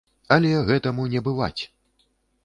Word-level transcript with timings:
Але 0.35 0.53
гэтаму 0.69 1.05
не 1.11 1.21
бываць! 1.27 1.61